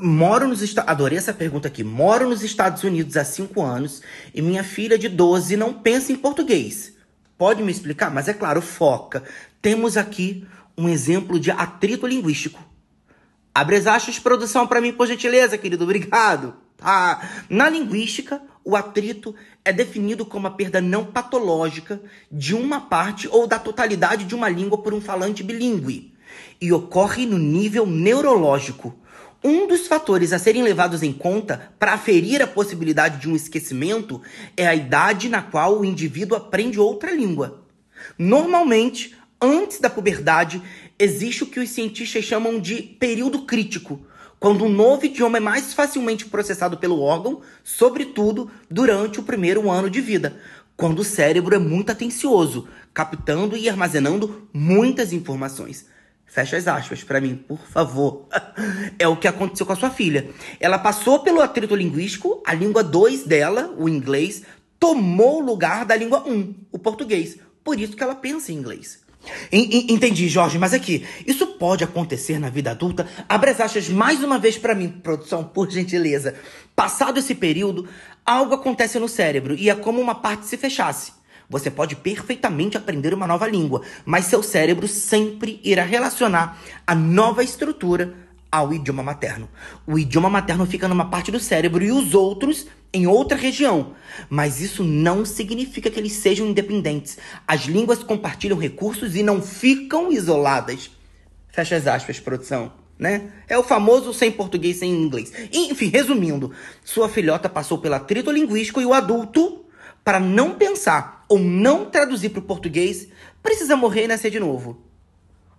[0.00, 1.84] Moro nos Estados Adorei essa pergunta aqui.
[1.84, 4.02] Moro nos Estados Unidos há 5 anos
[4.34, 6.92] e minha filha de 12 não pensa em português.
[7.36, 8.10] Pode me explicar?
[8.10, 9.22] Mas é claro, foca.
[9.62, 12.62] Temos aqui um exemplo de atrito linguístico.
[13.54, 15.84] Abre as aspas, produção, para mim, por gentileza, querido.
[15.84, 16.54] Obrigado.
[16.76, 17.44] Tá.
[17.50, 19.34] Na linguística, o atrito
[19.64, 24.48] é definido como a perda não patológica de uma parte ou da totalidade de uma
[24.48, 26.14] língua por um falante bilíngue
[26.60, 28.94] e ocorre no nível neurológico.
[29.42, 34.20] Um dos fatores a serem levados em conta para aferir a possibilidade de um esquecimento
[34.56, 37.62] é a idade na qual o indivíduo aprende outra língua.
[38.18, 40.60] Normalmente, antes da puberdade,
[40.98, 44.00] existe o que os cientistas chamam de período crítico,
[44.40, 49.88] quando um novo idioma é mais facilmente processado pelo órgão, sobretudo durante o primeiro ano
[49.88, 50.40] de vida,
[50.76, 55.86] quando o cérebro é muito atencioso, captando e armazenando muitas informações.
[56.28, 58.28] Fecha as aspas para mim, por favor.
[59.00, 60.28] É o que aconteceu com a sua filha.
[60.58, 64.42] Ela passou pelo atrito linguístico, a língua 2 dela, o inglês,
[64.78, 67.38] tomou o lugar da língua 1, um, o português.
[67.62, 69.00] Por isso que ela pensa em inglês.
[69.52, 73.06] Entendi, Jorge, mas aqui, isso pode acontecer na vida adulta?
[73.28, 76.34] Abre as aspas mais uma vez para mim, produção, por gentileza.
[76.74, 77.88] Passado esse período,
[78.24, 81.12] algo acontece no cérebro e é como uma parte se fechasse.
[81.50, 87.42] Você pode perfeitamente aprender uma nova língua, mas seu cérebro sempre irá relacionar a nova
[87.42, 88.14] estrutura
[88.52, 89.48] ao idioma materno.
[89.86, 93.94] O idioma materno fica numa parte do cérebro e os outros em outra região.
[94.28, 97.18] Mas isso não significa que eles sejam independentes.
[97.46, 100.90] As línguas compartilham recursos e não ficam isoladas.
[101.48, 102.72] Fecha as aspas, produção.
[102.98, 103.30] Né?
[103.48, 105.32] É o famoso sem português, sem inglês.
[105.52, 106.52] Enfim, resumindo,
[106.84, 109.64] sua filhota passou pelo atrito linguístico e o adulto
[110.02, 113.08] para não pensar ou não traduzir para o português,
[113.42, 114.80] precisa morrer e nascer de novo.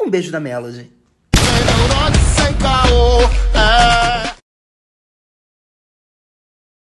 [0.00, 0.90] Um beijo da Melody.